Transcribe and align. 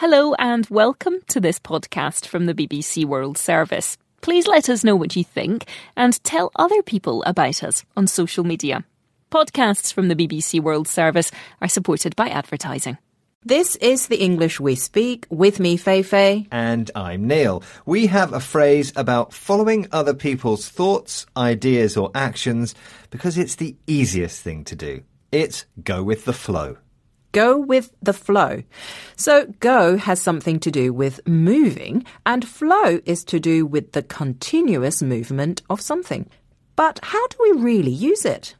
Hello 0.00 0.32
and 0.38 0.66
welcome 0.70 1.16
to 1.28 1.40
this 1.40 1.58
podcast 1.58 2.24
from 2.24 2.46
the 2.46 2.54
BBC 2.54 3.04
World 3.04 3.36
Service. 3.36 3.98
Please 4.22 4.46
let 4.46 4.70
us 4.70 4.82
know 4.82 4.96
what 4.96 5.14
you 5.14 5.22
think 5.22 5.66
and 5.94 6.24
tell 6.24 6.50
other 6.56 6.82
people 6.82 7.22
about 7.24 7.62
us 7.62 7.84
on 7.98 8.06
social 8.06 8.42
media. 8.42 8.82
Podcasts 9.30 9.92
from 9.92 10.08
the 10.08 10.16
BBC 10.16 10.58
World 10.58 10.88
Service 10.88 11.30
are 11.60 11.68
supported 11.68 12.16
by 12.16 12.30
advertising. 12.30 12.96
This 13.44 13.76
is 13.76 14.06
the 14.06 14.22
English 14.22 14.58
we 14.58 14.74
speak 14.74 15.26
with 15.28 15.60
me, 15.60 15.76
Fei 15.76 16.00
Fei. 16.00 16.46
And 16.50 16.90
I'm 16.94 17.26
Neil. 17.26 17.62
We 17.84 18.06
have 18.06 18.32
a 18.32 18.40
phrase 18.40 18.94
about 18.96 19.34
following 19.34 19.86
other 19.92 20.14
people's 20.14 20.66
thoughts, 20.66 21.26
ideas, 21.36 21.98
or 21.98 22.10
actions 22.14 22.74
because 23.10 23.36
it's 23.36 23.56
the 23.56 23.76
easiest 23.86 24.40
thing 24.40 24.64
to 24.64 24.74
do. 24.74 25.02
It's 25.30 25.66
go 25.84 26.02
with 26.02 26.24
the 26.24 26.32
flow. 26.32 26.78
Go 27.32 27.56
with 27.56 27.92
the 28.02 28.12
flow. 28.12 28.62
So, 29.16 29.46
go 29.60 29.96
has 29.96 30.20
something 30.20 30.58
to 30.60 30.70
do 30.70 30.92
with 30.92 31.26
moving, 31.26 32.04
and 32.26 32.46
flow 32.46 33.00
is 33.04 33.24
to 33.24 33.38
do 33.38 33.64
with 33.64 33.92
the 33.92 34.02
continuous 34.02 35.02
movement 35.02 35.62
of 35.70 35.80
something. 35.80 36.28
But 36.76 36.98
how 37.02 37.26
do 37.28 37.36
we 37.40 37.62
really 37.62 37.90
use 37.90 38.24
it? 38.24 38.56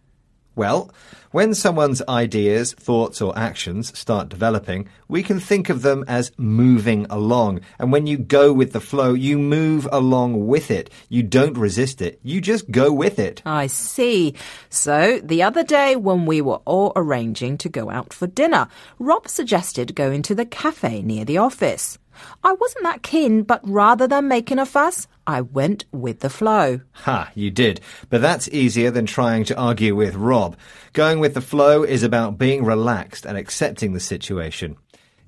Well, 0.61 0.91
when 1.31 1.55
someone's 1.55 2.03
ideas, 2.07 2.75
thoughts, 2.75 3.23
or 3.23 3.33
actions 3.39 3.99
start 3.99 4.29
developing, 4.29 4.91
we 5.09 5.23
can 5.23 5.41
think 5.41 5.71
of 5.71 5.81
them 5.81 6.05
as 6.07 6.33
moving 6.37 7.07
along. 7.09 7.61
And 7.79 7.91
when 7.91 8.07
you 8.07 8.19
go 8.19 8.53
with 8.53 8.75
the 8.75 8.81
flow, 8.83 9.15
you 9.15 9.39
move 9.39 9.89
along 9.91 10.49
with 10.49 10.71
it. 10.71 10.91
You 11.09 11.23
don't 11.23 11.57
resist 11.57 12.03
it. 12.03 12.21
You 12.23 12.43
just 12.43 12.71
go 12.71 12.93
with 12.93 13.19
it. 13.19 13.41
I 13.47 13.69
see. 13.69 14.35
So, 14.69 15.19
the 15.25 15.43
other 15.43 15.65
day 15.65 15.97
when 15.97 16.27
we 16.27 16.43
were 16.43 16.61
all 16.67 16.93
arranging 16.95 17.57
to 17.57 17.71
go 17.71 17.89
out 17.89 18.13
for 18.13 18.27
dinner, 18.27 18.69
Rob 18.99 19.29
suggested 19.29 19.95
going 19.95 20.21
to 20.25 20.35
the 20.35 20.45
cafe 20.45 21.01
near 21.01 21.25
the 21.25 21.39
office. 21.39 21.97
I 22.43 22.53
wasn't 22.53 22.85
that 22.85 23.03
keen, 23.03 23.43
but 23.43 23.61
rather 23.63 24.07
than 24.07 24.29
making 24.29 24.59
a 24.59 24.67
fuss, 24.67 25.07
I 25.27 25.41
went 25.43 25.85
with 25.93 26.21
the 26.21 26.31
flow. 26.31 26.81
Ha, 26.93 27.31
you 27.35 27.51
did. 27.51 27.81
But 28.09 28.21
that's 28.21 28.49
easier 28.49 28.91
than 28.91 29.07
trying 29.07 29.45
to 29.45 29.59
argue 29.59 29.95
with 29.95 30.15
Rob. 30.15 30.57
Going 30.93 31.21
with 31.21 31.35
the 31.35 31.41
flow 31.41 31.83
is 31.83 32.03
about 32.03 32.39
being 32.39 32.65
relaxed 32.65 33.25
and 33.25 33.37
accepting 33.37 33.93
the 33.93 34.01
situation. 34.01 34.77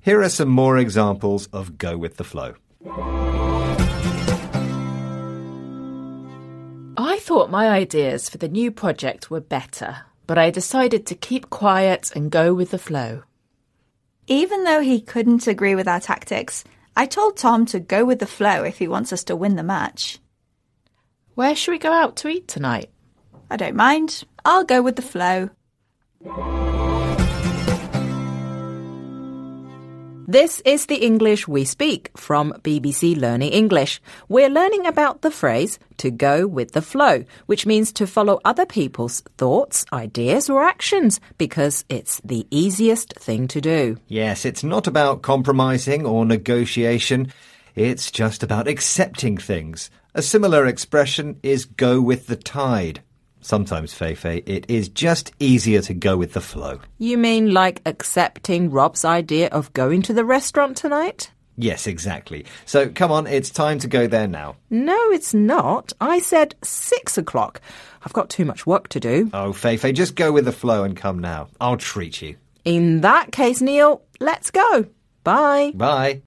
Here 0.01 0.21
are 0.21 0.29
some 0.29 0.49
more 0.49 0.77
examples 0.77 1.47
of 1.47 1.77
go 1.77 1.97
with 1.97 2.17
the 2.17 2.25
flow. 2.25 2.55
I 6.97 7.19
thought 7.19 7.49
my 7.49 7.69
ideas 7.69 8.29
for 8.29 8.37
the 8.37 8.49
new 8.49 8.69
project 8.69 9.31
were 9.31 9.39
better, 9.39 10.01
but 10.27 10.37
I 10.37 10.49
decided 10.49 11.05
to 11.05 11.15
keep 11.15 11.49
quiet 11.49 12.11
and 12.15 12.29
go 12.29 12.53
with 12.53 12.71
the 12.71 12.77
flow. 12.77 13.23
Even 14.27 14.63
though 14.63 14.81
he 14.81 15.01
couldn't 15.01 15.47
agree 15.47 15.75
with 15.75 15.87
our 15.87 15.99
tactics, 15.99 16.63
I 16.95 17.05
told 17.05 17.37
Tom 17.37 17.65
to 17.67 17.79
go 17.79 18.05
with 18.05 18.19
the 18.19 18.25
flow 18.25 18.63
if 18.63 18.77
he 18.77 18.87
wants 18.87 19.11
us 19.11 19.23
to 19.25 19.35
win 19.35 19.55
the 19.55 19.63
match. 19.63 20.19
Where 21.35 21.55
should 21.55 21.71
we 21.71 21.79
go 21.79 21.91
out 21.91 22.15
to 22.17 22.27
eat 22.29 22.47
tonight? 22.47 22.89
I 23.49 23.57
don't 23.57 23.75
mind. 23.75 24.23
I'll 24.45 24.63
go 24.63 24.81
with 24.81 24.95
the 24.95 25.01
flow. 25.01 25.49
This 30.27 30.61
is 30.63 30.85
the 30.85 31.03
English 31.03 31.49
we 31.49 31.65
speak 31.65 32.09
from 32.15 32.53
BBC 32.63 33.17
Learning 33.17 33.51
English. 33.51 34.01
We're 34.29 34.49
learning 34.49 34.85
about 34.85 35.21
the 35.21 35.31
phrase 35.31 35.79
to 35.97 36.11
go 36.11 36.47
with 36.47 36.71
the 36.71 36.81
flow, 36.81 37.25
which 37.45 37.65
means 37.65 37.91
to 37.93 38.07
follow 38.07 38.39
other 38.45 38.65
people's 38.65 39.19
thoughts, 39.37 39.85
ideas, 39.91 40.49
or 40.49 40.63
actions 40.63 41.19
because 41.37 41.83
it's 41.89 42.21
the 42.23 42.47
easiest 42.51 43.13
thing 43.19 43.49
to 43.49 43.59
do. 43.59 43.97
Yes, 44.07 44.45
it's 44.45 44.63
not 44.63 44.87
about 44.87 45.23
compromising 45.23 46.05
or 46.05 46.25
negotiation. 46.25 47.33
It's 47.75 48.09
just 48.09 48.43
about 48.43 48.69
accepting 48.69 49.37
things. 49.37 49.89
A 50.15 50.21
similar 50.21 50.65
expression 50.65 51.37
is 51.43 51.65
go 51.65 51.99
with 51.99 52.27
the 52.27 52.37
tide. 52.37 53.01
Sometimes, 53.43 53.93
Feifei, 53.93 54.41
it 54.47 54.65
is 54.69 54.87
just 54.87 55.33
easier 55.37 55.81
to 55.81 55.93
go 55.93 56.15
with 56.15 56.31
the 56.31 56.41
flow. 56.41 56.79
You 56.97 57.17
mean 57.17 57.53
like 57.53 57.81
accepting 57.85 58.71
Rob's 58.71 59.03
idea 59.03 59.49
of 59.49 59.73
going 59.73 60.01
to 60.03 60.13
the 60.13 60.23
restaurant 60.23 60.77
tonight? 60.77 61.29
Yes, 61.57 61.85
exactly. 61.85 62.45
So 62.65 62.89
come 62.89 63.11
on, 63.11 63.27
it's 63.27 63.49
time 63.49 63.79
to 63.79 63.87
go 63.87 64.07
there 64.07 64.27
now. 64.27 64.55
No, 64.69 64.97
it's 65.11 65.33
not. 65.33 65.91
I 65.99 66.19
said 66.19 66.55
six 66.63 67.17
o'clock. 67.17 67.61
I've 68.05 68.13
got 68.13 68.29
too 68.29 68.45
much 68.45 68.65
work 68.65 68.87
to 68.89 68.99
do. 68.99 69.29
Oh, 69.33 69.51
Feifei, 69.51 69.93
just 69.93 70.15
go 70.15 70.31
with 70.31 70.45
the 70.45 70.51
flow 70.53 70.83
and 70.83 70.95
come 70.95 71.19
now. 71.19 71.49
I'll 71.59 71.77
treat 71.77 72.21
you. 72.21 72.37
In 72.63 73.01
that 73.01 73.33
case, 73.33 73.61
Neil, 73.61 74.01
let's 74.21 74.51
go. 74.51 74.85
Bye. 75.25 75.73
Bye. 75.75 76.21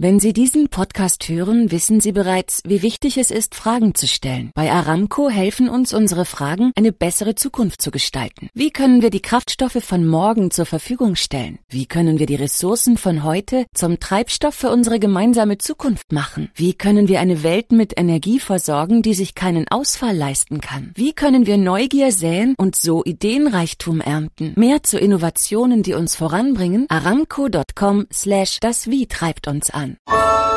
Wenn 0.00 0.20
Sie 0.20 0.32
diesen 0.32 0.68
Podcast 0.68 1.28
hören, 1.28 1.72
wissen 1.72 1.98
Sie 1.98 2.12
bereits, 2.12 2.62
wie 2.64 2.82
wichtig 2.82 3.18
es 3.18 3.32
ist, 3.32 3.56
Fragen 3.56 3.96
zu 3.96 4.06
stellen. 4.06 4.52
Bei 4.54 4.70
Aramco 4.70 5.28
helfen 5.28 5.68
uns 5.68 5.92
unsere 5.92 6.24
Fragen, 6.24 6.70
eine 6.76 6.92
bessere 6.92 7.34
Zukunft 7.34 7.82
zu 7.82 7.90
gestalten. 7.90 8.48
Wie 8.54 8.70
können 8.70 9.02
wir 9.02 9.10
die 9.10 9.18
Kraftstoffe 9.20 9.82
von 9.82 10.06
morgen 10.06 10.52
zur 10.52 10.66
Verfügung 10.66 11.16
stellen? 11.16 11.58
Wie 11.68 11.86
können 11.86 12.20
wir 12.20 12.26
die 12.26 12.36
Ressourcen 12.36 12.96
von 12.96 13.24
heute 13.24 13.66
zum 13.74 13.98
Treibstoff 13.98 14.54
für 14.54 14.70
unsere 14.70 15.00
gemeinsame 15.00 15.58
Zukunft 15.58 16.12
machen? 16.12 16.48
Wie 16.54 16.74
können 16.74 17.08
wir 17.08 17.18
eine 17.18 17.42
Welt 17.42 17.72
mit 17.72 17.98
Energie 17.98 18.38
versorgen, 18.38 19.02
die 19.02 19.14
sich 19.14 19.34
keinen 19.34 19.66
Ausfall 19.66 20.16
leisten 20.16 20.60
kann? 20.60 20.92
Wie 20.94 21.12
können 21.12 21.44
wir 21.44 21.56
Neugier 21.56 22.12
säen 22.12 22.54
und 22.56 22.76
so 22.76 23.02
Ideenreichtum 23.04 24.00
ernten? 24.00 24.52
Mehr 24.54 24.84
zu 24.84 24.96
Innovationen, 24.96 25.82
die 25.82 25.94
uns 25.94 26.14
voranbringen? 26.14 26.86
Aramco.com 26.88 28.06
slash 28.12 28.60
das 28.60 28.86
Wie 28.86 29.08
treibt 29.08 29.48
uns 29.48 29.70
an. 29.70 29.87
one. 30.04 30.47